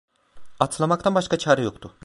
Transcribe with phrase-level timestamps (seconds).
[0.59, 1.93] Atlamaktan başka çare yoktu…